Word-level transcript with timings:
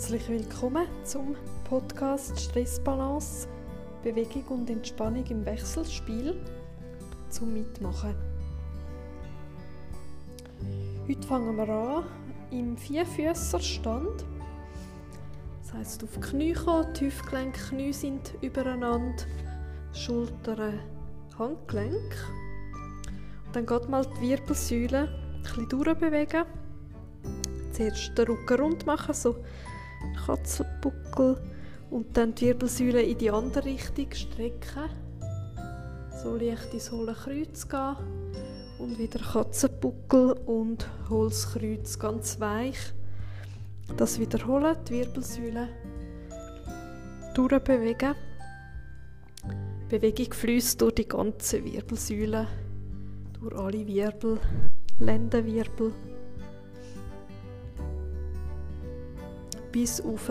Herzlich 0.00 0.30
willkommen 0.30 0.86
zum 1.04 1.36
Podcast 1.68 2.40
Stressbalance, 2.40 3.46
Bewegung 4.02 4.44
und 4.46 4.70
Entspannung 4.70 5.26
im 5.26 5.44
Wechselspiel 5.44 6.40
zum 7.28 7.52
Mitmachen. 7.52 8.14
Heute 11.06 11.28
fangen 11.28 11.54
wir 11.54 11.68
an 11.68 12.04
im 12.50 12.78
Vierfüßerstand. 12.78 14.24
Das 15.64 15.74
heißt 15.74 16.04
auf 16.04 16.14
die 16.14 16.20
Knie 16.20 16.54
kommen, 16.54 16.94
die 16.94 17.04
Hüftgelenke, 17.04 17.60
Knie 17.68 17.92
sind 17.92 18.32
übereinander, 18.40 19.22
Schultern, 19.92 20.78
Handgelenk. 21.38 22.16
Und 23.48 23.54
dann 23.54 23.66
geht 23.66 23.86
mal 23.90 24.06
die 24.06 24.30
Wirbelsäule 24.30 25.08
ein 25.08 25.42
bisschen 25.42 25.68
durchbewegen. 25.68 26.44
Zuerst 27.72 28.16
den 28.16 28.26
Rücken 28.28 28.60
rund 28.60 28.86
machen, 28.86 29.12
so 29.12 29.36
Katzenbuckel 30.26 31.40
und 31.90 32.16
dann 32.16 32.34
die 32.34 32.46
Wirbelsäule 32.46 33.02
in 33.02 33.18
die 33.18 33.30
andere 33.30 33.64
Richtung 33.64 34.12
strecken. 34.12 34.90
So 36.22 36.36
leicht 36.36 36.72
ins 36.72 36.92
hohle 36.92 37.14
Kreuz 37.14 37.68
gehen 37.68 37.96
und 38.78 38.98
wieder 38.98 39.20
Katzenbuckel 39.20 40.32
und 40.46 40.88
Holzkreuz 41.08 41.98
ganz 41.98 42.38
weich. 42.40 42.78
Das 43.96 44.18
wiederholen, 44.18 44.76
die 44.88 44.94
Wirbelsäule 44.94 45.68
durchbewegen. 47.34 48.14
Bewegung 49.88 50.32
fließt 50.32 50.80
durch 50.80 50.94
die 50.94 51.08
ganze 51.08 51.64
Wirbelsäule, 51.64 52.46
durch 53.40 53.54
alle 53.56 53.86
Wirbel, 53.86 54.38
Lendenwirbel. 55.00 55.92
Bis 59.72 60.00
auf 60.00 60.30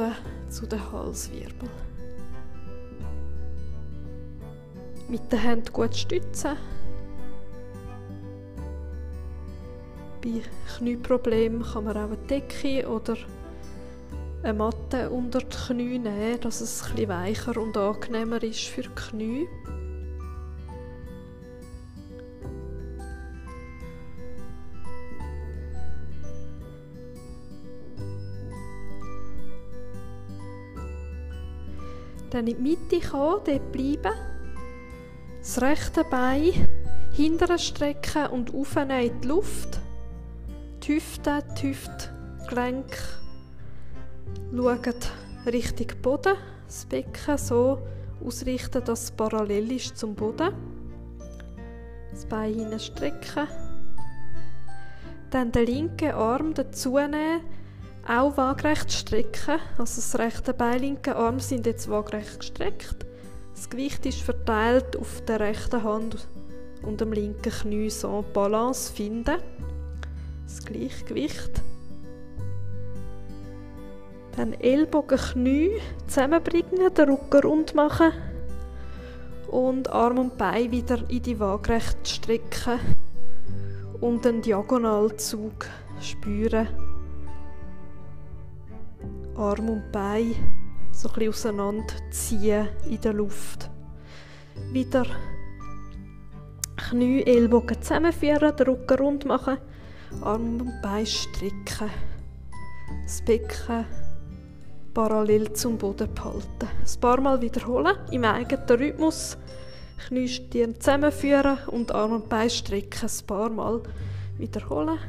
zu 0.49 0.65
den 0.65 0.91
Halswirbel. 0.91 1.69
Mit 5.07 5.31
den 5.31 5.39
Händen 5.39 5.73
gut 5.73 5.95
stützen. 5.95 6.55
Bei 10.21 10.41
Knieproblemen 10.77 11.63
kann 11.63 11.85
man 11.85 11.97
auch 11.97 12.07
eine 12.07 12.17
Decke 12.17 12.87
oder 12.87 13.15
eine 14.43 14.53
Matte 14.53 15.09
unter 15.09 15.39
die 15.39 15.55
Knie 15.55 15.99
nehmen, 15.99 16.39
dass 16.41 16.61
es 16.61 16.81
etwas 16.91 17.07
weicher 17.07 17.57
und 17.57 17.75
angenehmer 17.77 18.41
ist 18.43 18.65
für 18.65 18.81
die 18.81 18.89
Knie. 18.89 19.47
Dann 32.29 32.47
in 32.47 32.55
die 32.55 32.61
Mitte 32.61 32.99
kommen, 33.07 33.41
dort 33.45 33.71
bleiben. 33.71 34.13
Das 35.39 35.61
rechte 35.61 36.03
Bein 36.03 36.67
hinterher 37.13 37.57
strecken 37.57 38.27
und 38.27 38.53
aufnehmen 38.53 39.01
in 39.01 39.21
die 39.21 39.27
Luft. 39.27 39.79
Die 40.83 40.95
Hüfte, 40.95 41.43
die 41.59 41.69
Hüftgelenke 41.69 42.97
schauen 44.55 44.95
Richtung 45.45 46.01
Boden. 46.01 46.35
Das 46.67 46.85
Becken 46.85 47.37
so 47.37 47.79
ausrichten, 48.23 48.83
dass 48.83 49.03
es 49.03 49.11
parallel 49.11 49.71
ist 49.71 49.97
zum 49.97 50.13
Boden. 50.13 50.53
Das 52.11 52.25
Bein 52.25 52.53
hinten 52.53 52.79
strecken. 52.79 53.47
Dann 55.31 55.51
den 55.51 55.65
linken 55.65 56.11
Arm 56.11 56.53
dazu 56.53 56.97
nehmen 56.97 57.41
auch 58.09 58.35
waagerecht 58.37 58.91
strecken. 58.91 59.59
Also 59.77 60.01
das 60.01 60.17
rechte 60.17 60.53
Bein, 60.53 60.79
linke 60.79 61.15
Arm 61.15 61.39
sind 61.39 61.65
jetzt 61.65 61.89
waagerecht 61.89 62.39
gestreckt. 62.39 63.05
Das 63.53 63.69
Gewicht 63.69 64.05
ist 64.05 64.21
verteilt 64.21 64.97
auf 64.97 65.21
der 65.25 65.39
rechten 65.39 65.83
Hand 65.83 66.27
und 66.81 67.01
dem 67.01 67.13
linken 67.13 67.51
Knie 67.51 67.89
so 67.89 68.23
Balance 68.33 68.91
finden. 68.91 69.37
Das 70.45 70.65
Gleichgewicht. 70.65 71.61
Dann 74.35 74.53
Ellbogen, 74.53 75.17
Knie 75.17 75.71
zusammenbringen, 76.07 76.93
den 76.93 77.09
Rücken 77.09 77.41
rund 77.41 77.75
machen 77.75 78.11
und 79.49 79.89
Arm 79.89 80.17
und 80.19 80.37
Bein 80.37 80.71
wieder 80.71 80.99
in 81.09 81.21
die 81.21 81.39
Waagerecht 81.39 82.07
strecken 82.07 82.79
und 83.99 84.23
den 84.23 84.41
Diagonalzug 84.41 85.65
spüren. 85.99 86.88
Arm 89.39 89.69
und 89.69 89.91
Bein 89.93 90.35
so 90.91 91.07
ein 91.07 91.13
bisschen 91.13 91.29
auseinanderziehen 91.29 92.67
in 92.89 92.99
der 92.99 93.13
Luft. 93.13 93.69
Wieder 94.73 95.05
Knie, 96.75 97.23
Ellbogen 97.23 97.81
zusammenführen, 97.81 98.53
den 98.57 98.67
Rücken 98.67 98.97
rund 98.99 99.25
machen, 99.25 99.57
Arm 100.21 100.59
und 100.59 100.81
Bein 100.81 101.05
strecken. 101.05 101.89
Das 103.03 103.21
Becken 103.21 103.85
parallel 104.93 105.53
zum 105.53 105.77
Boden 105.77 106.13
behalten. 106.13 106.43
Ein 106.61 106.99
paar 106.99 107.21
Mal 107.21 107.41
wiederholen 107.41 107.95
im 108.11 108.25
eigenen 108.25 108.67
Rhythmus. 108.67 109.37
Knie, 110.05 110.27
Stirn 110.27 110.77
zusammenführen 110.77 111.59
und 111.67 111.93
Arm 111.93 112.11
und 112.11 112.27
Bein 112.27 112.49
strecken. 112.49 113.07
Ein 113.07 113.25
paar 113.25 113.49
Mal 113.49 113.81
wiederholen 114.37 114.99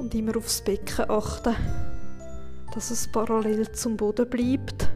und 0.00 0.14
immer 0.14 0.36
aufs 0.36 0.62
Becken 0.62 1.10
achten, 1.10 1.54
dass 2.74 2.90
es 2.90 3.06
parallel 3.06 3.70
zum 3.72 3.98
Boden 3.98 4.28
bleibt. 4.28 4.88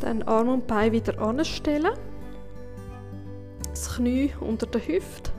Dann 0.00 0.22
Arm 0.22 0.48
und 0.50 0.66
Bein 0.68 0.92
wieder 0.92 1.18
anstellen. 1.18 1.92
Das 3.70 3.96
Knie 3.96 4.32
unter 4.38 4.66
der 4.66 4.86
Hüfte. 4.86 5.32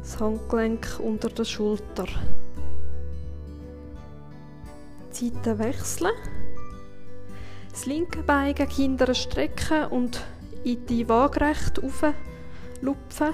Das 0.00 0.20
Handgelenk 0.20 1.00
unter 1.00 1.28
der 1.30 1.44
Schulter. 1.44 2.06
Seiten 5.16 5.58
wechseln. 5.58 6.12
Das 7.70 7.86
linke 7.86 8.22
Bein 8.22 8.54
gegen 8.54 8.70
hintere 8.70 9.14
strecken 9.14 9.86
und 9.86 10.22
in 10.64 10.84
die 10.86 11.08
Waagrecht 11.08 11.80
lupfen. 12.82 13.32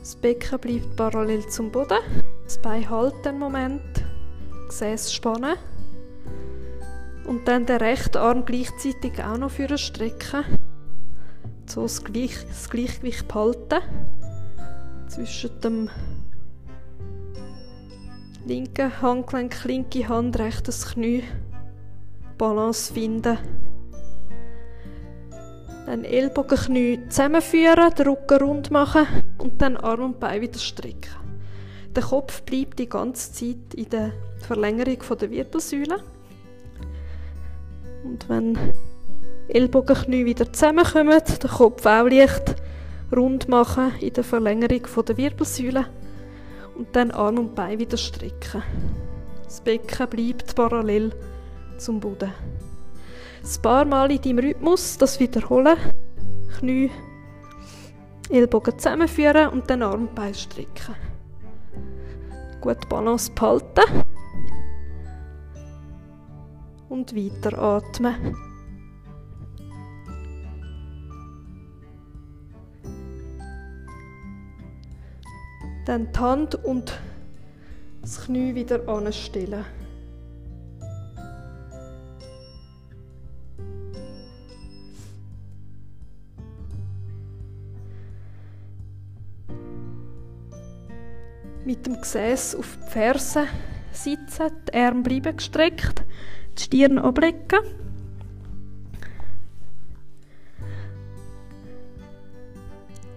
Das 0.00 0.16
Becken 0.16 0.58
bleibt 0.58 0.96
parallel 0.96 1.46
zum 1.48 1.70
Boden. 1.70 1.98
Das 2.44 2.58
Bein 2.58 2.88
halten 2.88 3.28
einen 3.28 3.38
Moment. 3.38 4.04
Gesäß 4.68 5.12
spannen. 5.12 5.56
Und 7.26 7.46
dann 7.46 7.66
den 7.66 7.78
rechten 7.78 8.18
Arm 8.18 8.44
gleichzeitig 8.44 9.22
auch 9.22 9.36
noch 9.36 9.50
für 9.50 9.76
strecken. 9.76 10.44
So 11.66 11.82
das, 11.82 12.02
das 12.02 12.70
Gleichgewicht 12.70 13.28
behalten. 13.28 13.80
Zwischen 15.08 15.60
dem 15.60 15.90
linke 18.46 19.00
Handgelenk, 19.00 19.64
linke 19.64 20.08
Hand, 20.08 20.38
rechtes 20.38 20.92
Knie. 20.92 21.24
Balance 22.36 22.92
finden. 22.92 23.38
Dann 25.86 26.04
Ellbogen, 26.04 26.58
Knie 26.58 27.00
zusammenführen, 27.08 27.94
den 27.94 28.08
Rücken 28.08 28.38
rund 28.38 28.70
machen 28.70 29.06
und 29.38 29.60
dann 29.60 29.76
Arm 29.76 30.02
und 30.02 30.20
Bein 30.20 30.40
wieder 30.40 30.58
strecken. 30.58 31.10
Der 31.94 32.02
Kopf 32.02 32.42
bleibt 32.42 32.78
die 32.78 32.88
ganze 32.88 33.32
Zeit 33.32 33.74
in 33.74 33.88
der 33.88 34.12
Verlängerung 34.40 34.98
der 35.20 35.30
Wirbelsäule. 35.30 36.02
Und 38.02 38.28
wenn 38.28 38.58
Ellbogen, 39.48 39.96
Knie 39.96 40.24
wieder 40.24 40.52
zusammenkommen, 40.52 41.20
den 41.42 41.50
Kopf 41.50 41.86
auch 41.86 42.08
leicht 42.08 42.56
rund 43.14 43.48
machen 43.48 43.92
in 44.00 44.12
der 44.12 44.24
Verlängerung 44.24 45.04
der 45.06 45.16
Wirbelsäule 45.16 45.86
und 46.76 46.94
dann 46.94 47.10
Arm 47.10 47.38
und 47.38 47.54
Bein 47.54 47.78
wieder 47.78 47.96
strecken. 47.96 48.62
Das 49.44 49.60
Becken 49.60 50.08
bleibt 50.08 50.54
parallel 50.54 51.12
zum 51.78 52.00
Boden. 52.00 52.32
Ein 53.42 53.62
paar 53.62 53.84
Mal 53.84 54.10
in 54.10 54.20
deinem 54.22 54.38
Rhythmus 54.38 54.98
das 54.98 55.20
wiederholen. 55.20 55.76
Knie, 56.58 56.90
Ellbogen 58.30 58.78
zusammenführen 58.78 59.48
und 59.50 59.68
dann 59.68 59.82
Arm 59.82 60.08
und 60.08 60.14
Bein 60.14 60.34
strecken. 60.34 60.94
Gut 62.60 62.88
Balance 62.88 63.30
behalten. 63.32 64.04
Und 66.88 67.14
weiter 67.14 67.58
atmen. 67.58 68.53
Dann 75.84 76.10
die 76.12 76.18
Hand 76.18 76.54
und 76.64 76.98
Das 78.00 78.24
Knie 78.26 78.54
wieder 78.54 78.86
anstellen. 78.88 79.64
Mit 91.64 91.86
dem 91.86 92.00
Gesäß 92.00 92.56
auf 92.56 92.76
die 92.84 92.90
Ferse 92.90 93.46
sitzen, 93.90 94.50
die 94.68 94.74
Arme 94.74 95.02
bleiben 95.02 95.36
gestreckt, 95.36 96.04
die 96.58 96.62
Stirn 96.62 96.98
ablegen. 96.98 97.60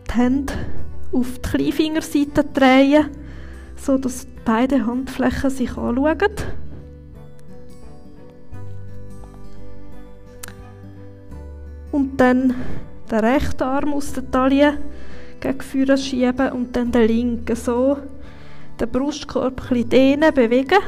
Die 0.08 0.14
Hände 0.14 0.54
auf 1.12 1.40
die 1.40 1.50
Kleinfingerseite 1.50 2.44
drehen, 2.44 3.08
sodass 3.76 4.28
beide 4.46 4.86
Handflächen 4.86 5.50
sich 5.50 5.78
anschauen. 5.78 6.20
Und 11.92 12.18
dann 12.18 12.54
den 13.10 13.20
rechten 13.20 13.64
Arm 13.64 13.94
aus 13.94 14.14
der 14.14 14.30
Taille 14.30 14.78
gegen 15.40 15.62
vorne 15.62 15.98
schieben 15.98 16.52
und 16.52 16.76
dann 16.76 16.92
den 16.92 17.08
linken 17.08 17.56
so 17.56 17.98
den 18.80 18.90
Brustkorb 18.90 19.72
ein 19.72 19.90
dehnen, 19.90 20.34
bewegen. 20.34 20.80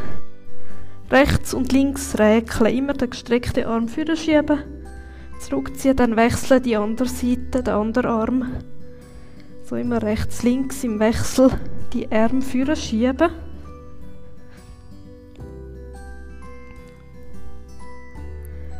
Rechts 1.09 1.53
und 1.53 1.71
links 1.71 2.19
räkeln. 2.19 2.75
Immer 2.75 2.93
den 2.93 3.09
gestreckten 3.09 3.65
Arm 3.65 3.87
vorne 3.87 4.15
schieben. 4.15 4.59
Zurückziehen, 5.39 5.95
dann 5.95 6.15
wechseln 6.15 6.61
die 6.61 6.75
andere 6.75 7.07
Seite, 7.07 7.63
den 7.63 7.73
anderen 7.73 8.11
Arm. 8.11 8.51
So 9.69 9.75
immer 9.75 10.01
rechts, 10.01 10.41
links 10.41 10.83
im 10.83 10.99
Wechsel 10.99 11.51
die 11.93 12.11
Arme 12.11 12.41
vorne 12.41 12.75
schieben. 12.75 13.29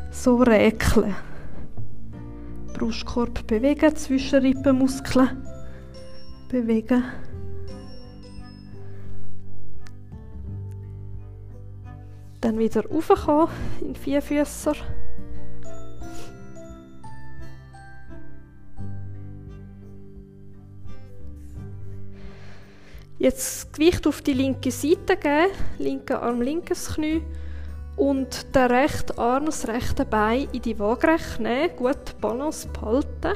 So 0.10 0.38
räkeln. 0.38 1.16
Brustkorb 2.74 3.46
bewegen, 3.46 3.96
Zwischenrippenmuskeln 3.96 5.46
bewegen. 6.50 7.04
Dann 12.42 12.58
wieder 12.58 12.84
raufkommen 12.84 13.50
in 13.82 13.94
Vierfüßer. 13.96 14.74
Jetzt 23.19 23.66
das 23.66 23.71
Gewicht 23.74 24.07
auf 24.07 24.21
die 24.21 24.31
linke 24.31 24.71
Seite 24.71 25.18
geben, 25.18 25.51
linker 25.77 26.24
Arm, 26.24 26.42
linkes 26.42 26.95
Knie 26.95 27.21
und 27.98 28.56
den 28.56 28.71
rechten 28.71 29.19
Arm, 29.19 29.45
das 29.45 29.68
rechte 29.68 30.06
Bein 30.06 30.48
in 30.54 30.62
die 30.62 30.80
Waagrecht 30.80 31.42
nehmen, 31.42 31.75
gut 31.75 32.18
Balance 32.21 32.69
behalten 32.69 33.33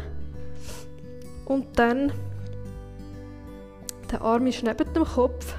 und 1.45 1.67
dann 1.77 2.13
der 4.09 4.21
Arm 4.21 4.47
ist 4.47 4.63
neben 4.63 4.93
dem 4.93 5.03
Kopf 5.03 5.53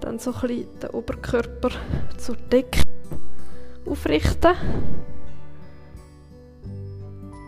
dann 0.00 0.18
so 0.18 0.32
ein 0.32 0.40
bisschen 0.40 0.80
den 0.80 0.90
Oberkörper 0.90 1.70
zur 2.18 2.34
Decke 2.34 2.82
aufrichten. 3.86 4.56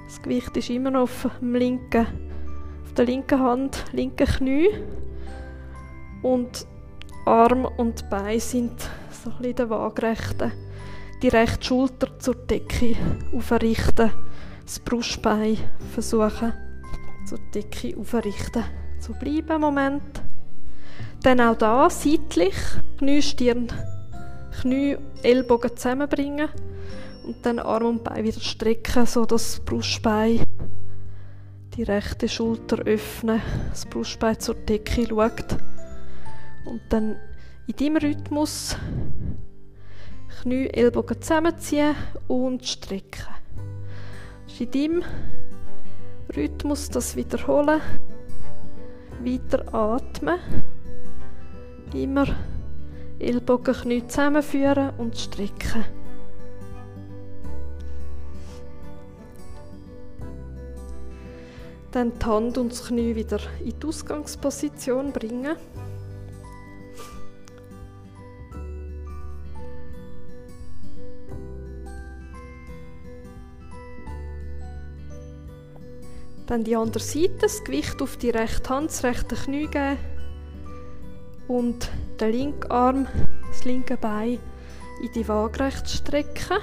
Das 0.06 0.22
Gewicht 0.22 0.56
ist 0.56 0.70
immer 0.70 0.92
noch 0.92 1.02
auf, 1.02 1.26
dem 1.40 1.56
linken, 1.56 2.06
auf 2.84 2.92
der 2.94 3.06
linken 3.06 3.40
Hand, 3.40 3.84
linken 3.92 4.26
Knie. 4.26 4.68
Und 6.22 6.66
Arm 7.24 7.64
und 7.64 8.08
Bein 8.10 8.40
sind 8.40 8.80
so 9.10 9.30
ein 9.30 9.36
bisschen 9.38 9.56
der 9.56 9.70
Waagrechten. 9.70 10.52
Die 11.22 11.28
rechte 11.28 11.64
Schulter 11.64 12.18
zur 12.18 12.34
Decke 12.34 12.96
aufrichten. 13.34 14.10
Das 14.64 14.80
Brustbein 14.80 15.58
versuchen 15.92 16.52
zur 17.26 17.38
Decke 17.54 17.96
aufrichten. 17.96 18.64
So 18.98 19.12
bleiben 19.12 19.60
Moment. 19.60 20.22
Dann 21.22 21.40
auch 21.40 21.56
da 21.56 21.88
seitlich, 21.88 22.54
Knie, 22.98 23.22
Stirn, 23.22 23.68
Knie, 24.60 24.96
Ellbogen 25.22 25.76
zusammenbringen 25.76 26.48
und 27.24 27.36
dann 27.46 27.60
Arm 27.60 27.86
und 27.86 28.04
Bein 28.04 28.24
wieder 28.24 28.40
strecken, 28.40 29.06
so 29.06 29.24
das 29.24 29.60
Brustbein 29.60 30.40
die 31.76 31.84
rechte 31.84 32.28
Schulter 32.28 32.80
öffnen, 32.80 33.40
das 33.70 33.86
Brustbein 33.86 34.38
zur 34.38 34.54
Decke 34.54 35.06
schaut 35.08 35.56
und 36.64 36.80
dann 36.88 37.16
in 37.66 37.76
diesem 37.76 37.96
Rhythmus 37.96 38.76
Knie, 40.42 40.68
Ellbogen 40.68 41.20
zusammenziehen 41.20 41.94
und 42.26 42.66
strecken. 42.66 43.26
in 44.58 44.70
diesem 44.70 45.04
Rhythmus 46.36 46.88
das 46.88 47.14
wiederholen, 47.16 47.80
weiter 49.22 49.72
atmen. 49.72 50.38
Immer 51.94 52.26
Ellbogen, 53.18 53.74
Knie 53.74 54.06
zusammenführen 54.06 54.90
und 54.98 55.16
strecken. 55.16 55.84
Dann 61.92 62.12
die 62.18 62.24
Hand 62.26 62.56
und 62.56 62.72
das 62.72 62.86
Knie 62.88 63.14
wieder 63.14 63.38
in 63.62 63.78
die 63.78 63.86
Ausgangsposition 63.86 65.12
bringen. 65.12 65.56
Dann 76.46 76.64
die 76.64 76.76
andere 76.76 77.02
Seite, 77.02 77.36
das 77.40 77.64
Gewicht 77.64 78.02
auf 78.02 78.16
die 78.16 78.30
rechte 78.30 78.68
Hand, 78.70 78.90
das 78.90 79.04
rechte 79.04 79.36
Knie 79.36 79.66
geben 79.66 79.98
und 81.48 81.90
den 82.20 82.32
linken 82.32 82.70
Arm, 82.70 83.06
das 83.48 83.64
linke 83.64 83.96
Bein 83.96 84.38
in 85.02 85.12
die 85.14 85.26
Waagrecht 85.26 85.88
strecken 85.88 86.58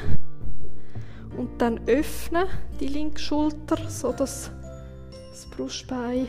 und 1.38 1.62
dann 1.62 1.80
öffnen 1.88 2.46
die 2.80 2.88
linke 2.88 3.20
Schulter, 3.20 3.78
so 3.90 4.12
dass 4.12 4.52
das 5.30 5.46
Brustbein 5.48 6.28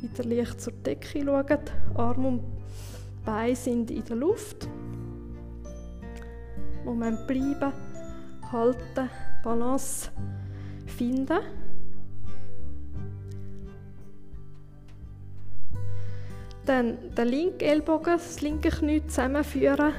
wieder 0.00 0.24
leicht 0.24 0.60
zur 0.60 0.72
Decke 0.72 1.22
schaut. 1.22 1.72
Arm 1.94 2.24
und 2.24 2.42
Bein 3.24 3.54
sind 3.54 3.90
in 3.90 4.04
der 4.04 4.16
Luft. 4.16 4.68
Moment 6.84 7.26
bleiben, 7.26 7.72
halten, 8.50 9.10
Balance 9.44 10.10
finden. 10.86 11.40
Dann 16.70 16.98
den 17.16 17.26
linken 17.26 17.64
Ellbogen, 17.64 18.12
das 18.12 18.42
linke 18.42 18.68
Knie 18.68 19.04
zusammenführen 19.04 19.92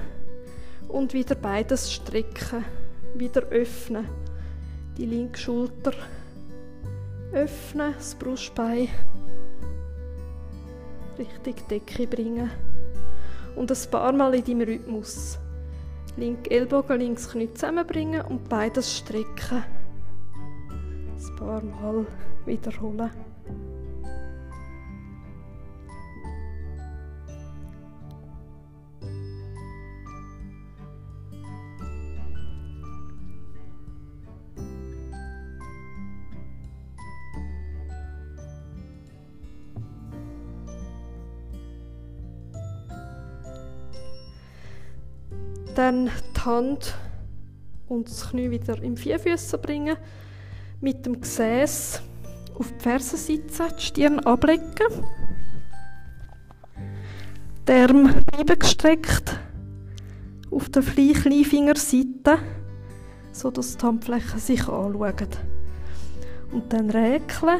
und 0.87 1.13
wieder 1.13 1.35
beides 1.35 1.91
strecken, 1.91 2.63
wieder 3.13 3.41
öffnen. 3.47 4.07
Die 4.97 5.05
linke 5.05 5.37
Schulter 5.37 5.91
öffnen, 7.33 7.93
das 7.97 8.15
Brustbein 8.15 8.87
richtig 11.19 11.67
Decke 11.67 12.07
bringen. 12.07 12.49
Und 13.57 13.69
ein 13.69 13.91
paar 13.91 14.13
Mal 14.13 14.35
in 14.35 14.45
deinem 14.45 14.61
Rhythmus. 14.61 15.39
Link 16.15 16.49
Ellbogen, 16.49 16.99
links 16.99 17.29
Knie 17.29 17.53
zusammenbringen 17.53 18.21
und 18.21 18.47
beides 18.47 18.97
strecken. 18.97 19.65
Ein 20.71 21.35
paar 21.35 21.61
Mal 21.61 22.05
wiederholen. 22.45 23.11
Dann 45.91 46.09
die 46.37 46.39
Hand 46.45 46.95
und 47.89 48.09
das 48.09 48.29
Knie 48.29 48.49
wieder 48.49 48.81
im 48.81 48.95
Vierfüßer 48.95 49.57
bringen. 49.57 49.97
Mit 50.79 51.05
dem 51.05 51.19
Gesäß 51.19 52.01
auf 52.57 52.71
die 52.71 52.79
Fersen 52.81 53.17
sitzen, 53.17 53.65
die 53.77 53.83
Stirn 53.83 54.19
ablegen. 54.19 54.63
Die 57.67 57.71
Arme 57.73 58.23
bleiben 58.25 58.57
gestreckt 58.57 59.37
auf 60.49 60.69
der 60.69 60.81
Kleinfingerseite, 60.81 62.37
sodass 63.33 63.75
die 63.75 63.85
Handflächen 63.85 64.39
sich 64.39 64.69
anschauen. 64.69 65.27
Und 66.53 66.71
dann 66.71 66.89
räkeln, 66.89 67.59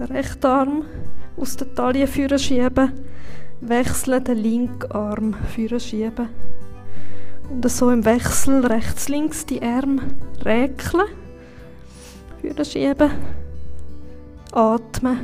den 0.00 0.06
rechten 0.06 0.46
Arm 0.46 0.84
aus 1.36 1.56
der 1.56 1.72
Taille 1.76 2.08
führen 2.08 2.40
schieben, 2.40 2.90
wechseln 3.60 4.24
den 4.24 4.38
linken 4.38 4.90
Arm 4.90 5.34
führen 5.54 5.78
schieben. 5.78 6.28
Und 7.50 7.70
so 7.70 7.90
im 7.90 8.04
Wechsel 8.04 8.66
rechts, 8.66 9.08
links 9.08 9.46
die 9.46 9.62
Arme 9.62 10.02
räkeln, 10.44 11.06
führen 12.40 12.64
schieben, 12.64 13.10
atmen. 14.52 15.20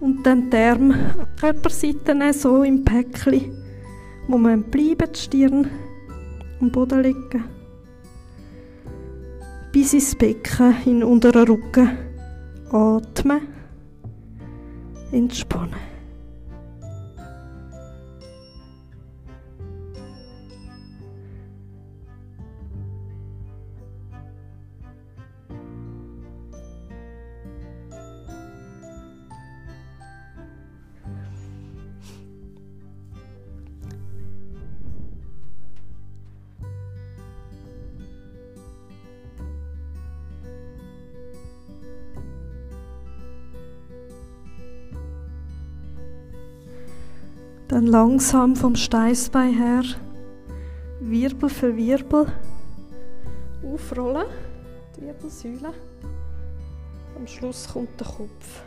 Und 0.00 0.24
dann 0.24 0.50
die 0.50 0.56
Arme 0.56 1.26
Körperseite 1.38 2.14
nehmen, 2.14 2.32
so 2.32 2.62
im 2.62 2.84
Päckchen. 2.84 3.56
Moment 4.28 4.70
bleiben, 4.70 5.12
die 5.12 5.18
Stirn 5.18 5.70
am 6.60 6.70
Boden 6.70 7.02
liegen. 7.02 7.44
Bis 9.72 9.92
ins 9.92 10.14
Becken, 10.14 10.74
in 10.86 11.04
unteren 11.04 11.48
Rücken. 11.48 11.90
Atmen. 12.70 13.59
Entspannen. 15.12 15.89
Langsam 47.90 48.54
vom 48.54 48.76
Steißbein 48.76 49.52
her, 49.52 49.82
Wirbel 51.00 51.48
für 51.48 51.76
Wirbel, 51.76 52.26
aufrollen, 53.64 54.26
die 54.96 55.02
Wirbelsäule. 55.02 55.74
Am 57.16 57.26
Schluss 57.26 57.68
kommt 57.72 57.98
der 57.98 58.06
Kopf. 58.06 58.62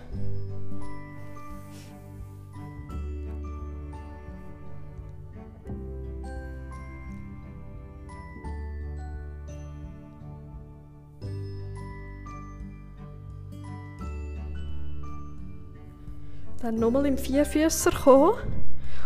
Dann 16.62 16.76
nochmal 16.76 17.06
im 17.06 17.18
Vierfüßer 17.18 17.92
kommen. 17.92 18.63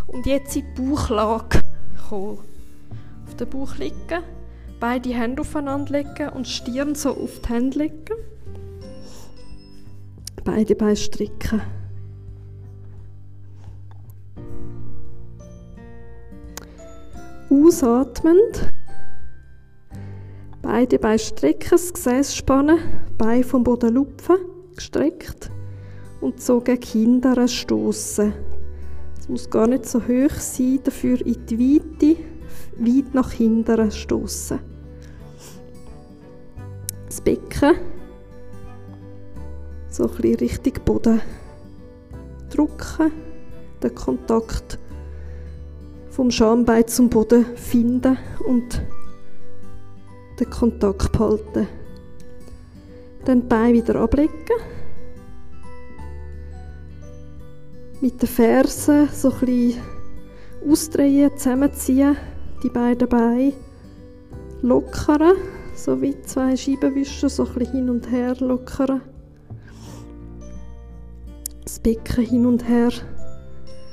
Und 0.08 0.26
jetzt 0.26 0.56
in 0.56 0.64
die 0.74 0.82
Bauchlage 0.82 1.60
kommen. 2.08 2.38
Auf 3.26 3.34
den 3.36 3.48
Bauch 3.48 3.76
liegen, 3.76 4.22
beide 4.80 5.10
Hände 5.10 5.42
aufeinander 5.42 5.92
legen 5.92 6.30
und 6.30 6.48
Stirn 6.48 6.94
so 6.94 7.10
auf 7.10 7.40
die 7.40 7.48
Hände 7.48 7.78
legen. 7.78 8.16
Beide 10.44 10.74
Beine 10.74 10.96
stricken. 10.96 11.60
Ausatmend. 17.50 18.72
Beide 20.62 20.98
Beine 20.98 21.18
strecken, 21.18 21.68
das 21.70 21.92
Gesäß 21.92 22.34
spannen, 22.34 22.78
Beine 23.18 23.44
vom 23.44 23.62
Boden 23.62 23.94
lupfen, 23.94 24.36
gestreckt 24.74 25.50
und 26.20 26.40
so 26.40 26.60
gegen 26.60 26.80
Kinder 26.80 27.46
stoßen. 27.46 28.47
Es 29.28 29.30
muss 29.30 29.50
gar 29.50 29.66
nicht 29.66 29.84
so 29.84 30.00
hoch 30.00 30.34
sein, 30.38 30.80
dafür 30.82 31.20
in 31.20 31.44
die 31.44 31.58
Weite, 31.58 32.16
weit 32.78 33.12
nach 33.12 33.30
hinten 33.30 33.90
stoßen. 33.90 34.58
Das 37.04 37.20
Becken 37.20 37.74
so 39.90 40.04
ein 40.04 40.16
bisschen 40.16 40.34
Richtung 40.36 40.72
Boden 40.82 41.20
drücken, 42.48 43.12
den 43.82 43.94
Kontakt 43.94 44.78
vom 46.08 46.30
Schambein 46.30 46.88
zum 46.88 47.10
Boden 47.10 47.44
finden 47.54 48.16
und 48.46 48.80
den 50.40 50.48
Kontakt 50.48 51.12
behalten. 51.12 51.68
Dann 53.26 53.42
die 53.42 53.46
Beine 53.46 53.74
wieder 53.74 53.96
ablegen 53.96 54.32
mit 58.00 58.22
den 58.22 58.28
Fersen 58.28 59.08
so 59.12 59.30
ein 59.30 59.40
bisschen 59.40 59.82
ausdrehen, 60.68 61.36
zusammenziehen, 61.36 62.16
die 62.62 62.68
beiden 62.68 63.08
Beine 63.08 63.52
lockern, 64.62 65.36
so 65.74 66.00
wie 66.00 66.20
zwei 66.22 66.56
Scheibenwischer, 66.56 67.28
so 67.28 67.44
ein 67.44 67.54
bisschen 67.54 67.72
hin 67.72 67.90
und 67.90 68.10
her 68.10 68.36
lockern. 68.38 69.00
Das 71.64 71.78
Becken 71.80 72.24
hin 72.24 72.46
und 72.46 72.68
her 72.68 72.90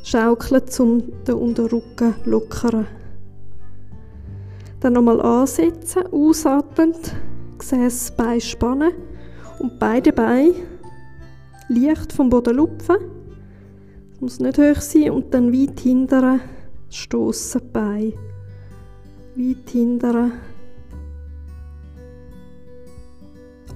schaukeln, 0.04 0.64
um 0.80 1.24
den 1.24 1.36
Unterrücken 1.36 2.16
lockern. 2.26 2.88
Dann 4.80 4.94
nochmal 4.94 5.22
ansetzen, 5.22 6.04
ausatmend, 6.12 7.14
Gesäß 7.58 8.12
Bein 8.12 8.42
spannen 8.42 8.94
und 9.60 9.80
beide 9.80 10.14
Beine 10.14 10.54
leicht 11.70 12.14
vom 12.14 12.30
Boden 12.30 12.56
lupfen 12.56 13.15
es 14.16 14.22
muss 14.22 14.40
nicht 14.40 14.58
hoch 14.58 14.80
sein 14.80 15.12
und 15.12 15.34
dann 15.34 15.52
weit 15.52 15.78
hindern, 15.82 16.40
stoßen 16.90 17.62
bei. 17.74 18.14
Weit 19.36 19.70
hindern. 19.70 20.32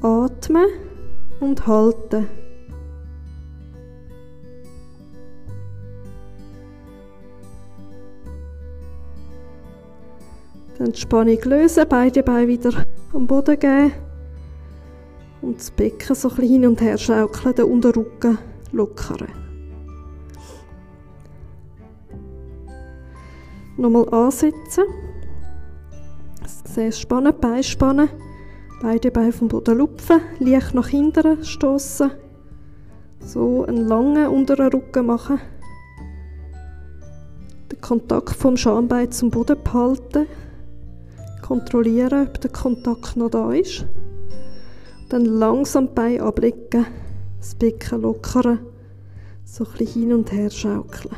Atmen 0.01 0.67
und 1.41 1.67
halten. 1.67 2.27
Dann 10.77 10.93
die 10.93 10.99
Spannung 11.01 11.41
lösen, 11.43 11.83
beide 11.89 12.23
Beine 12.23 12.47
wieder 12.47 12.85
am 13.11 13.27
Boden 13.27 13.59
geben 13.59 13.91
und 15.41 15.57
das 15.57 15.69
Becken 15.71 16.15
so 16.15 16.29
ein 16.29 16.35
bisschen 16.37 16.51
hin 16.53 16.67
und 16.67 16.79
her 16.79 16.97
schaukeln, 16.97 17.55
den 17.55 17.65
Unterrücken 17.65 18.37
lockern. 18.71 19.48
Nochmal 23.79 24.09
ansetzen. 24.09 24.83
Sehr 26.65 26.91
spannend, 26.91 27.39
Bein 27.39 27.63
spannen. 27.63 28.09
Beide 28.81 29.09
Beine 29.09 29.31
vom 29.31 29.47
Boden 29.47 29.77
lupfen, 29.77 30.19
leicht 30.39 30.73
nach 30.73 30.89
hinten 30.89 31.45
stoßen. 31.45 32.11
So 33.21 33.63
einen 33.63 33.87
langen 33.87 34.27
unteren 34.27 34.69
Rücken 34.73 35.05
machen. 35.05 35.39
Den 37.71 37.79
Kontakt 37.79 38.35
vom 38.35 38.57
Schambein 38.57 39.13
zum 39.13 39.29
Boden 39.29 39.55
behalten. 39.63 40.27
Kontrollieren, 41.41 42.27
ob 42.27 42.41
der 42.41 42.51
Kontakt 42.51 43.15
noch 43.15 43.29
da 43.29 43.53
ist. 43.53 43.85
Dann 45.07 45.23
langsam 45.23 45.87
die 45.87 45.93
Beine 45.93 46.23
ablegen, 46.23 46.85
das 47.39 47.55
Becken 47.55 48.01
lockern, 48.01 48.59
so 49.45 49.63
ein 49.63 49.71
bisschen 49.71 50.01
hin 50.01 50.13
und 50.13 50.33
her 50.33 50.49
schaukeln. 50.49 51.15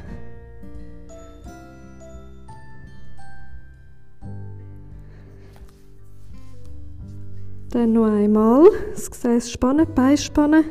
Dann 7.72 7.94
noch 7.94 8.08
einmal 8.08 8.68
das 8.94 9.10
Gesäß 9.10 9.50
spannen, 9.50 9.88
Bein 9.96 10.18
spannen. 10.18 10.66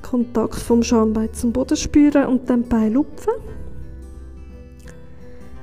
Kontakt 0.00 0.54
vom 0.54 0.82
Schambein 0.82 1.32
zum 1.34 1.52
Boden 1.52 1.76
spüren 1.76 2.26
und 2.26 2.48
dann 2.48 2.62
Bein 2.62 2.94
lupfen. 2.94 3.34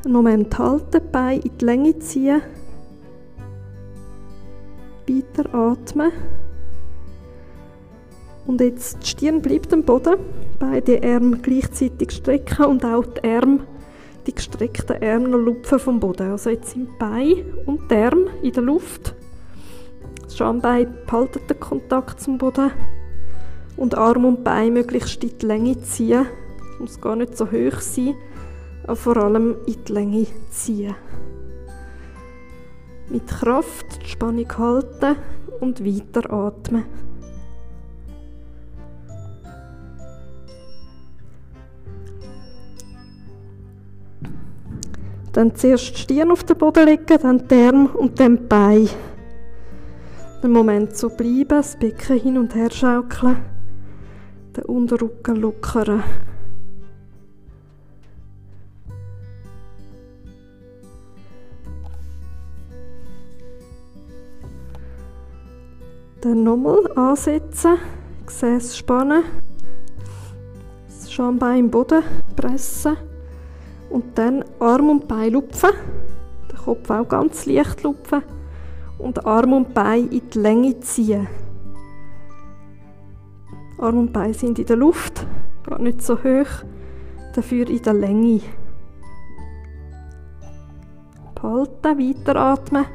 Einen 0.06 0.14
Moment 0.14 0.60
halten, 0.60 1.02
Bein 1.12 1.40
in 1.40 1.58
die 1.58 1.66
Länge 1.66 2.00
ziehen. 2.00 2.42
Weiter 5.08 5.56
atmen. 5.56 6.12
Und 8.46 8.62
jetzt 8.62 9.02
die 9.02 9.08
Stirn 9.08 9.42
bleibt 9.42 9.74
am 9.74 9.82
Boden. 9.82 10.18
Beide 10.60 11.02
Arme 11.04 11.38
gleichzeitig 11.38 12.12
strecken 12.12 12.66
und 12.66 12.86
auch 12.86 13.06
die 13.08 13.28
Arme, 13.28 13.62
die 14.28 14.36
gestreckten 14.36 15.02
Arme 15.02 15.30
noch 15.30 15.40
lupfen 15.40 15.80
vom 15.80 16.00
Boden. 16.00 16.30
Also 16.30 16.52
jetzt 16.52 16.72
sind 16.72 17.00
Bein 17.00 17.44
und 17.66 17.90
die 17.90 17.96
Arme 17.96 18.28
in 18.44 18.52
der 18.52 18.62
Luft. 18.62 19.16
Schambein 20.42 20.92
behalten 21.06 21.40
den 21.48 21.60
Kontakt 21.60 22.20
zum 22.20 22.40
Boden 22.40 22.72
und 23.78 23.96
Arm 23.96 24.26
und 24.26 24.44
Bein 24.44 24.74
möglichst 24.74 25.24
in 25.24 25.38
die 25.38 25.46
Länge 25.46 25.80
ziehen. 25.84 26.26
Muss 26.80 27.00
gar 27.00 27.16
nicht 27.16 27.38
so 27.38 27.46
hoch 27.46 27.80
sein, 27.80 28.16
aber 28.86 28.96
vor 28.96 29.18
allem 29.18 29.58
in 29.68 29.84
die 29.88 29.94
Länge 29.94 30.26
ziehen. 30.50 30.96
Mit 33.10 33.28
Kraft 33.28 33.86
die 34.02 34.08
Spannung 34.10 34.58
halten 34.58 35.16
und 35.60 35.86
weiteratmen. 35.86 36.86
Dann 45.34 45.54
zuerst 45.54 45.92
die 45.92 46.00
Stirn 46.00 46.32
auf 46.32 46.44
den 46.44 46.58
Boden 46.58 46.88
legen, 46.88 47.20
dann 47.22 47.48
die 47.48 47.54
Arme 47.54 47.90
und 47.90 48.20
dann 48.20 48.38
die 48.38 48.44
Beine. 48.48 48.90
Einen 50.44 50.54
Moment 50.54 50.98
so 50.98 51.10
bleiben, 51.10 51.50
das 51.50 51.76
Becken 51.76 52.20
hin 52.20 52.36
und 52.36 52.56
her 52.56 52.72
schaukeln, 52.72 53.38
den 54.58 54.64
Unterrücken 54.64 55.36
lockern. 55.36 56.04
Dann 66.22 66.44
nochmal 66.44 66.92
ansetzen, 66.96 67.78
Gesäß 68.26 68.78
spannen, 68.78 69.24
das 70.88 71.14
Schambein 71.14 71.60
im 71.60 71.70
Boden 71.70 72.02
pressen 72.36 72.98
und 73.92 74.18
dann 74.18 74.44
Arm 74.60 74.90
und 74.90 75.08
Bein 75.08 75.34
lupfen, 75.34 75.70
den 76.52 76.58
Kopf 76.58 76.90
auch 76.90 77.08
ganz 77.08 77.46
leicht 77.46 77.84
lupfen 77.84 78.24
und 79.02 79.26
Arm 79.26 79.54
und 79.54 79.74
Bein 79.74 80.10
in 80.10 80.30
die 80.30 80.40
Länge 80.40 80.80
ziehen. 80.80 81.28
Arm 83.78 83.98
und 83.98 84.14
Bein 84.14 84.34
sind 84.34 84.60
in 84.60 84.66
der 84.66 84.78
Luft, 84.78 85.26
geht 85.68 85.80
nicht 85.80 86.02
so 86.02 86.16
hoch, 86.16 86.64
dafür 87.36 87.68
in 87.70 87.82
der 87.82 87.94
Länge. 87.94 88.42
Behalten, 91.34 91.98
weiteratmen. 91.98 92.86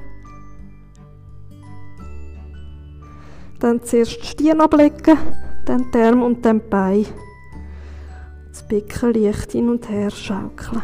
Dann 3.58 3.82
zuerst 3.82 4.22
die 4.22 4.26
Stirn 4.26 4.60
ablegen, 4.60 5.18
dann 5.64 5.90
die 5.92 5.98
Arme 5.98 6.25
und 6.25 6.44
dann 6.44 6.60
die 6.60 6.68
Beine. 6.68 7.06
Das 8.48 8.66
Becken 8.68 9.14
leicht 9.14 9.52
hin 9.52 9.68
und 9.68 9.88
her 9.90 10.10
schaukeln. 10.10 10.82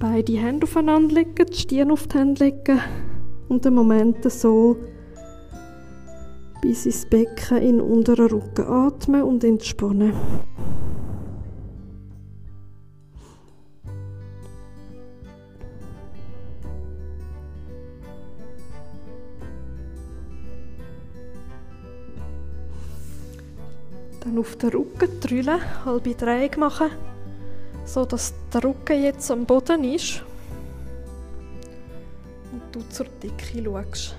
Beide 0.00 0.32
Hände 0.32 0.64
aufeinander 0.64 1.14
legen, 1.14 1.44
die 1.46 1.54
Stirn 1.54 1.90
auf 1.90 2.06
die 2.06 2.16
Hände 2.16 2.44
legen 2.44 2.80
und 3.50 3.66
einen 3.66 3.76
Moment 3.76 4.24
so 4.32 4.78
bis 6.62 6.86
ins 6.86 7.04
Becken 7.04 7.58
in 7.58 7.76
den 7.76 7.80
unteren 7.82 8.28
Rücken 8.28 8.64
atmen 8.64 9.22
und 9.24 9.44
entspannen. 9.44 10.14
Dann 24.24 24.38
auf 24.38 24.56
den 24.56 24.70
Rücken 24.70 25.20
drüllen, 25.20 25.60
halbe 25.84 26.14
Drehung 26.14 26.58
machen, 26.58 26.88
so 27.92 28.04
dass 28.04 28.32
der 28.52 28.62
Rücken 28.62 29.02
jetzt 29.02 29.30
am 29.32 29.44
Boden 29.44 29.82
ist. 29.82 30.22
Und 32.52 32.62
du 32.72 32.80
zur 32.88 33.06
Decke 33.20 33.64
schaust. 33.64 34.16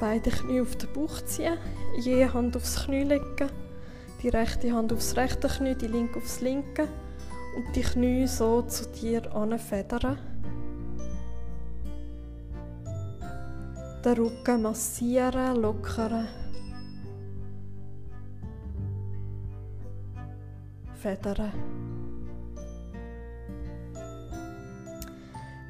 Beide 0.00 0.30
Knie 0.30 0.60
auf 0.62 0.74
den 0.76 0.92
Bauch 0.92 1.20
ziehen, 1.26 1.58
je 1.98 2.26
Hand 2.26 2.56
aufs 2.56 2.84
Knie 2.84 3.04
legen. 3.04 3.50
Die 4.22 4.28
rechte 4.28 4.72
Hand 4.72 4.92
aufs 4.92 5.16
rechte 5.16 5.46
Knie, 5.46 5.76
die 5.76 5.86
linke 5.86 6.18
aufs 6.18 6.40
linke 6.40 6.88
und 7.56 7.74
die 7.74 7.82
Knie 7.82 8.26
so 8.26 8.62
zu 8.62 8.86
dir 8.90 9.34
anfedern. 9.34 10.18
Den 14.04 14.12
Rücken 14.14 14.62
massieren, 14.62 15.56
lockern. 15.56 16.26
Federn. 20.94 21.52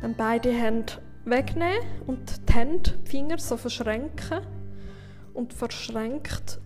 Dann 0.00 0.14
beide 0.16 0.50
Hände 0.50 0.92
wegnehmen 1.24 1.86
und 2.06 2.48
die 2.48 2.52
Hände, 2.52 2.92
die 3.04 3.08
Finger 3.08 3.38
so 3.38 3.56
verschränken 3.56 4.40
und 5.34 5.52
verschränkt 5.52 6.60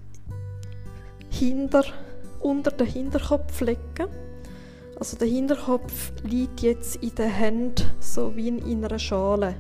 hinter, 1.31 1.85
unter 2.41 2.71
den 2.71 2.87
Hinterkopf 2.87 3.61
legen. 3.61 4.24
Also 4.99 5.17
der 5.17 5.29
Hinterkopf 5.29 6.13
liegt 6.23 6.61
jetzt 6.61 6.97
in 6.97 7.15
den 7.15 7.31
Händen, 7.31 7.91
so 8.01 8.35
wie 8.37 8.49
in 8.49 8.85
einer 8.85 8.99
Schale. 8.99 9.57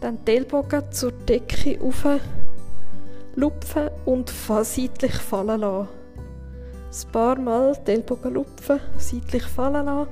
Dann 0.00 0.24
die 0.24 0.36
Ellbogen 0.36 0.90
zur 0.90 1.12
Decke 1.12 1.80
auf, 1.80 2.04
lupfen 3.34 3.90
und 4.04 4.30
seitlich 4.30 5.14
fallen 5.14 5.60
lassen. 5.60 5.88
Ein 6.90 7.12
paar 7.12 7.38
Mal 7.38 7.76
die 7.86 7.92
Ellbogen 7.92 8.34
lupfen, 8.34 8.80
seitlich 8.96 9.44
fallen 9.44 9.86
lassen, 9.86 10.10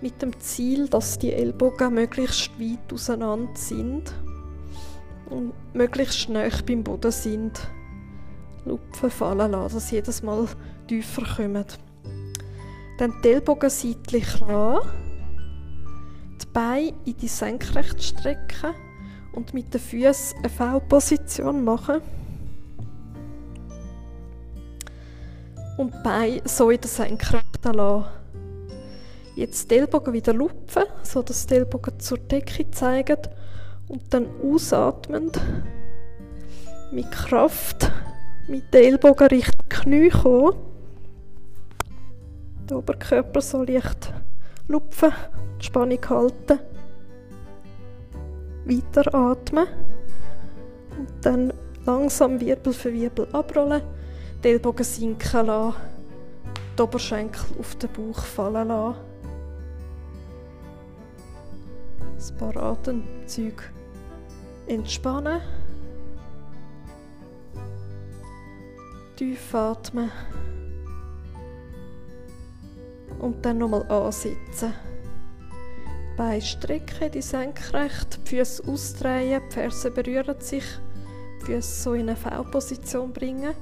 mit 0.00 0.20
dem 0.22 0.38
Ziel, 0.40 0.88
dass 0.88 1.18
die 1.18 1.32
Ellbogen 1.32 1.94
möglichst 1.94 2.50
weit 2.60 2.92
auseinander 2.92 3.54
sind 3.54 4.12
und 5.30 5.52
möglichst 5.74 6.28
nah 6.28 6.48
beim 6.66 6.84
Boden 6.84 7.10
sind. 7.10 7.68
Lupfen 8.64 9.10
fallen 9.10 9.50
lassen, 9.50 9.74
dass 9.74 9.88
sie 9.88 9.96
jedes 9.96 10.22
Mal 10.22 10.46
tiefer 10.86 11.22
kommen. 11.36 11.64
Dann 13.02 13.20
die 13.20 13.30
Ellbogen 13.30 13.68
seitlich 13.68 14.38
lassen, 14.38 14.88
die 16.40 16.46
Beine 16.52 16.94
in 17.04 17.16
die 17.16 17.26
Senkrecht 17.26 18.00
strecken 18.00 18.76
und 19.32 19.52
mit 19.52 19.74
den 19.74 19.80
Füßen 19.80 20.38
eine 20.38 20.48
V-Position 20.48 21.64
machen. 21.64 22.00
Und 25.78 25.92
die 25.92 25.98
Beine 26.04 26.42
so 26.44 26.70
in 26.70 26.80
der 26.80 26.88
Senkrechten 26.88 27.74
lassen. 27.74 28.06
Jetzt 29.34 29.68
die 29.72 29.78
Ellbogen 29.78 30.12
wieder 30.12 30.32
lupfen, 30.32 30.84
sodass 31.02 31.48
die 31.48 31.54
Ellbogen 31.54 31.98
zur 31.98 32.18
Decke 32.18 32.70
zeigen 32.70 33.18
und 33.88 34.14
dann 34.14 34.28
ausatmend 34.44 35.40
mit 36.92 37.10
Kraft 37.10 37.90
mit 38.46 38.72
den 38.72 38.92
Ellbogen 38.92 39.26
Richtung 39.26 39.68
Knie 39.68 40.08
kommen. 40.08 40.71
Den 42.68 42.76
Oberkörper 42.76 43.40
so 43.40 43.62
leicht 43.64 44.12
lupfen, 44.68 45.12
die 45.60 45.64
Spannung 45.64 45.98
halten. 46.08 46.60
Weiter 48.64 49.14
atmen. 49.14 49.66
Und 50.98 51.08
dann 51.22 51.52
langsam 51.84 52.40
Wirbel 52.40 52.72
für 52.72 52.92
Wirbel 52.92 53.26
abrollen, 53.32 53.82
die 54.42 54.48
Ellbogen 54.48 54.84
sinken 54.84 55.46
lassen, 55.46 55.76
die 56.78 56.82
Oberschenkel 56.82 57.42
auf 57.58 57.74
den 57.76 57.90
Bauch 57.92 58.22
fallen 58.22 58.68
lassen. 58.68 58.98
Ein 62.30 62.38
paar 62.38 62.56
Atemzüge 62.62 63.64
entspannen. 64.68 65.40
Tief 69.16 69.54
atmen. 69.54 70.10
Und 73.22 73.42
dann 73.46 73.58
nochmal 73.58 73.90
ansitzen. 73.90 74.74
Beine 76.18 76.42
strecken, 76.42 77.10
die 77.10 77.22
senkrecht, 77.22 78.20
die 78.26 78.36
Füße 78.36 78.64
ausdrehen, 78.68 79.40
die 79.48 79.54
Ferse 79.54 79.90
berühren 79.90 80.38
sich, 80.40 80.64
die 81.40 81.46
Füße 81.46 81.82
so 81.82 81.94
in 81.94 82.10
eine 82.10 82.16
V-Position 82.16 83.14
bringen, 83.14 83.54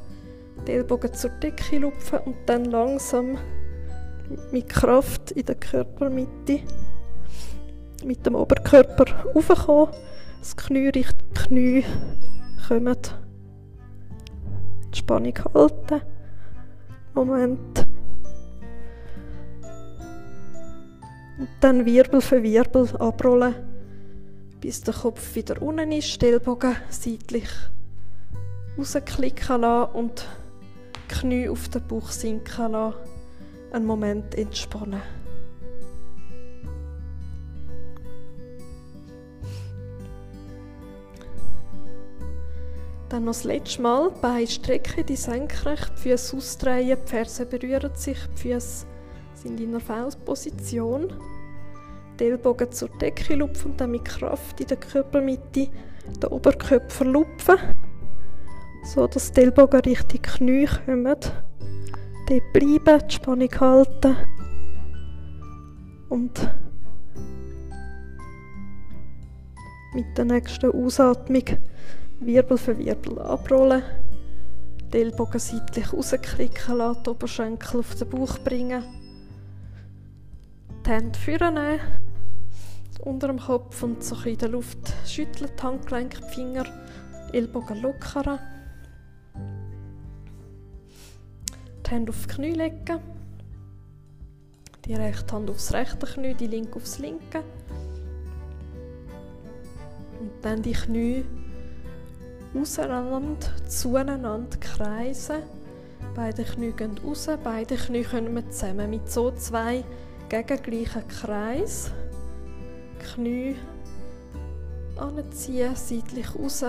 die 0.66 0.72
Ellbogen 0.72 1.14
zur 1.14 1.30
Decke 1.30 1.78
lupfen 1.78 2.18
und 2.24 2.36
dann 2.46 2.64
langsam 2.64 3.38
mit 4.50 4.68
Kraft 4.68 5.30
in 5.30 5.46
der 5.46 5.54
Körpermitte 5.54 6.60
mit 8.04 8.24
dem 8.24 8.34
Oberkörper 8.34 9.04
raufkommen, 9.34 9.94
das 10.38 10.56
Knie 10.56 10.88
Richtung 10.88 11.28
Knie 11.34 11.84
kommen 12.66 12.96
die 14.92 14.98
Spannung 14.98 15.34
halten. 15.54 16.00
Moment. 17.14 17.89
Und 21.40 21.48
dann 21.60 21.86
Wirbel 21.86 22.20
für 22.20 22.42
Wirbel 22.42 22.86
abrollen, 22.98 23.54
bis 24.60 24.82
der 24.82 24.92
Kopf 24.92 25.34
wieder 25.34 25.62
unten 25.62 25.90
ist, 25.90 26.10
Stellbogen 26.10 26.76
seitlich 26.90 27.48
rausklicken 28.76 29.62
lassen 29.62 29.94
und 29.94 30.28
Knie 31.08 31.48
auf 31.48 31.70
den 31.70 31.86
Bauch 31.88 32.10
sinken 32.10 32.72
lassen. 32.72 32.94
Einen 33.72 33.86
Moment 33.86 34.34
entspannen. 34.34 35.00
Dann 43.08 43.24
noch 43.24 43.32
das 43.32 43.44
letzte 43.44 43.80
Mal, 43.80 44.10
Beine 44.10 44.46
strecken, 44.46 45.06
die 45.06 45.16
senkrecht, 45.16 45.90
die 45.96 46.10
Füße 46.10 46.36
ausdrehen, 46.36 46.98
die 47.02 47.08
Ferse 47.08 47.46
berühren 47.46 47.92
sich, 47.94 48.18
die 48.36 48.52
Füße 48.52 48.89
sind 49.40 49.58
in 49.58 49.70
einer 49.70 49.80
Faustposition. 49.80 51.12
Die 52.18 52.24
Ellbogen 52.24 52.70
zur 52.70 52.90
Decke 53.00 53.34
lupfen 53.34 53.72
und 53.72 53.80
dann 53.80 53.92
mit 53.92 54.04
Kraft 54.04 54.60
in 54.60 54.66
der 54.66 54.76
Körpermitte 54.76 55.68
den 56.22 56.30
Oberkörper 56.30 57.04
lupfen, 57.06 57.56
so 58.84 59.06
dass 59.06 59.32
die 59.32 59.40
Ellbogen 59.40 59.80
Richtung 59.80 60.20
Knie 60.20 60.68
kommen. 60.84 61.04
Dort 61.04 62.52
bleiben, 62.52 63.08
die 63.08 63.14
Spannung 63.14 63.60
halten 63.60 64.16
und 66.10 66.50
mit 69.94 70.18
der 70.18 70.24
nächsten 70.26 70.70
Ausatmung 70.70 71.44
Wirbel 72.20 72.58
für 72.58 72.78
Wirbel 72.78 73.18
abrollen, 73.18 73.82
die 74.92 74.98
Ellbogen 74.98 75.40
seitlich 75.40 75.92
rausklicken 75.92 76.76
lassen, 76.76 77.02
die 77.04 77.10
Oberschenkel 77.10 77.80
auf 77.80 77.94
den 77.94 78.08
Bauch 78.08 78.38
bringen, 78.40 78.84
die 80.86 80.90
Hände 80.90 81.18
vornehmen, 81.18 81.80
unter 83.04 83.28
dem 83.28 83.38
Kopf 83.38 83.82
und 83.82 84.02
so 84.02 84.16
in 84.28 84.38
der 84.38 84.48
Luft 84.48 84.92
schütteln, 85.06 85.50
die 85.58 85.62
Handgelenke, 85.62 86.18
die 86.20 86.34
Finger, 86.34 86.64
Ellbogen 87.32 87.82
lockern, 87.82 88.38
die 91.86 91.90
Hände 91.90 92.10
auf 92.10 92.26
die 92.26 92.34
Knie 92.34 92.52
legen, 92.52 93.00
die 94.84 94.94
rechte 94.94 95.34
Hand 95.34 95.50
aufs 95.50 95.72
rechte 95.72 96.06
Knie, 96.06 96.34
die 96.34 96.46
linke 96.46 96.76
aufs 96.76 96.98
linke. 96.98 97.42
Und 100.20 100.32
dann 100.42 100.62
die 100.62 100.72
Knie 100.72 101.24
auseinander, 102.58 103.46
zueinander 103.68 104.56
kreisen. 104.58 105.42
Beide 106.14 106.44
Knie 106.44 106.72
gehen 106.72 106.98
raus, 106.98 107.28
beide 107.42 107.76
Knie 107.76 108.02
können 108.02 108.34
wir 108.34 108.48
zusammen 108.50 108.90
mit 108.90 109.10
so 109.10 109.30
zwei 109.30 109.84
gegengleichen 110.30 111.06
Kreis. 111.08 111.90
Knie 113.00 113.56
anziehen, 114.96 115.74
seitlich 115.74 116.34
raus 116.34 116.64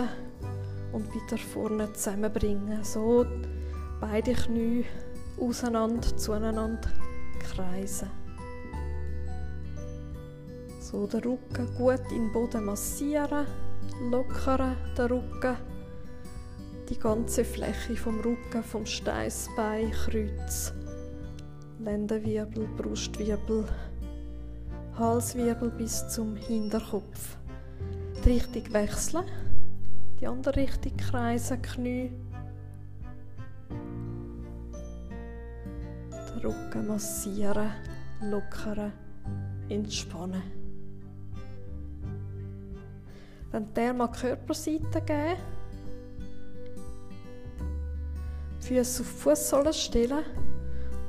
und 0.92 1.14
wieder 1.14 1.38
vorne 1.38 1.94
zusammenbringen. 1.94 2.84
So 2.84 3.26
beide 4.00 4.34
Knie 4.34 4.86
auseinander, 5.40 6.18
zueinander 6.18 6.90
kreisen. 7.40 8.10
So 10.80 11.06
den 11.06 11.22
Rücken 11.22 11.74
gut 11.78 12.02
in 12.12 12.26
den 12.26 12.34
Boden 12.34 12.66
massieren, 12.66 13.46
lockern 14.10 14.76
den 14.98 15.06
Rücken, 15.06 15.58
die 16.90 16.98
ganze 16.98 17.46
Fläche 17.46 17.96
vom 17.96 18.20
Rücken, 18.22 18.64
vom 18.64 18.86
Steißbein, 18.86 19.92
Kreuz, 19.92 20.74
Lendenwirbel, 21.84 22.68
Brustwirbel, 22.78 23.66
Halswirbel 25.00 25.72
bis 25.72 26.08
zum 26.10 26.36
Hinterkopf. 26.36 27.38
Die 28.24 28.30
Richtung 28.30 28.72
wechseln, 28.72 29.26
die 30.20 30.28
andere 30.28 30.58
Richtung 30.58 30.96
kreisen, 30.96 31.60
Knie. 31.64 32.12
Den 36.12 36.42
Rücken 36.44 36.88
massieren, 36.88 37.72
lockern, 38.22 38.94
entspannen. 39.68 40.44
Dann 43.52 43.74
der 43.74 43.94
mal 43.94 44.12
Körperseite 44.12 45.02
geben. 45.02 45.42
Füße 48.60 49.02
auf 49.02 49.08
Fußsohlen 49.08 49.74
stellen 49.74 50.24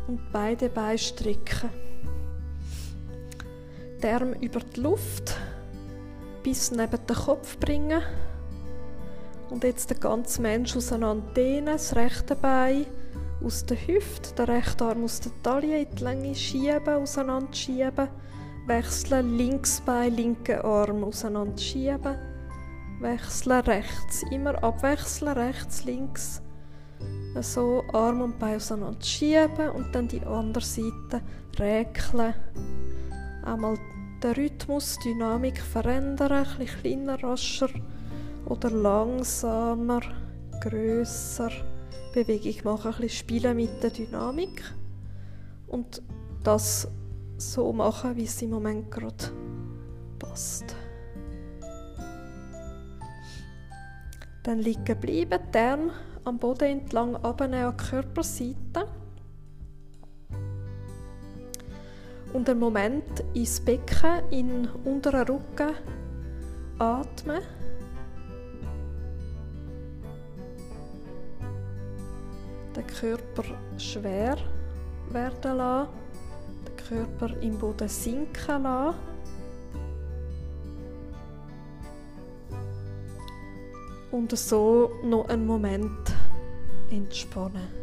und 0.09 0.21
beide 0.33 0.69
Beine 0.69 0.99
strecken. 0.99 1.71
Die 4.03 4.07
Arme 4.07 4.37
über 4.41 4.61
die 4.61 4.81
Luft 4.81 5.37
bis 6.43 6.71
neben 6.71 7.07
den 7.07 7.17
Kopf 7.17 7.59
bringen. 7.59 8.03
Und 9.51 9.65
jetzt 9.65 9.91
den 9.91 10.01
ganzen 10.01 10.43
Mensch 10.43 10.77
auseinander 10.77 11.61
das 11.65 11.95
rechte 11.95 12.35
Bein 12.35 12.87
aus 13.45 13.65
der 13.67 13.77
Hüfte, 13.77 14.35
der 14.35 14.49
rechte 14.49 14.85
Arm 14.85 15.05
aus 15.05 15.21
der 15.21 15.33
Taille 15.43 15.83
in 15.83 15.95
die 15.95 16.05
Länge 16.05 16.35
schieben, 16.35 16.95
auseinander 16.95 17.53
schieben. 17.53 18.09
Wechseln, 18.67 19.37
links 19.37 19.81
Bein, 19.81 20.15
linken 20.17 20.61
Arm 20.63 21.05
auseinander 21.05 21.59
schieben 21.59 22.33
wechseln, 23.03 23.61
rechts. 23.63 24.23
Immer 24.31 24.63
abwechseln, 24.63 25.33
rechts, 25.33 25.85
links. 25.85 26.41
So 27.41 27.83
Arm 27.93 28.21
und 28.21 28.39
Bein 28.39 28.57
auseinander 28.57 29.03
schieben 29.03 29.71
und 29.71 29.95
dann 29.95 30.07
die 30.07 30.21
andere 30.21 30.65
Seite 30.65 31.23
räkeln. 31.59 32.35
Einmal 33.43 33.79
den 34.23 34.33
Rhythmus, 34.33 34.99
die 35.03 35.13
Dynamik 35.13 35.61
verändern, 35.61 36.33
ein 36.33 36.59
bisschen 36.59 36.81
kleiner, 36.81 37.23
rascher 37.23 37.71
oder 38.47 38.71
langsamer, 38.71 40.01
grösser 40.61 41.51
Bewegung 42.13 42.65
machen, 42.65 42.93
ein 42.93 43.01
bisschen 43.01 43.09
spielen 43.09 43.57
mit 43.57 43.83
der 43.83 43.91
Dynamik 43.91 44.63
und 45.67 46.03
das 46.45 46.87
so 47.39 47.73
machen, 47.73 48.17
wie 48.17 48.25
es 48.25 48.41
im 48.43 48.51
Moment 48.51 48.91
gerade 48.91 49.33
passt. 50.19 50.77
Dann 54.43 54.59
liegen 54.59 54.99
bleiben, 55.01 55.41
die 55.53 55.59
Arme 55.59 55.91
am 56.25 56.39
Boden 56.39 56.81
entlang 56.81 57.17
abnehmen 57.17 57.65
an 57.65 57.77
die 57.77 57.85
Körperseite. 57.85 58.89
Und 62.33 62.49
einen 62.49 62.61
Moment 62.61 63.25
ins 63.35 63.61
Becken, 63.61 64.23
in 64.31 64.49
den 64.49 64.69
unteren 64.85 65.27
Rücken 65.27 65.75
atmen. 66.79 67.43
Den 72.75 72.87
Körper 72.87 73.45
schwer 73.77 74.37
werden 75.11 75.57
lassen, 75.59 75.91
den 76.67 76.77
Körper 76.89 77.37
im 77.43 77.59
Boden 77.59 77.89
sinken 77.89 78.63
lassen. 78.63 78.97
und 84.13 84.37
so 84.37 84.93
noch 85.03 85.29
einen 85.29 85.47
Moment 85.47 86.12
entspannen. 86.93 87.82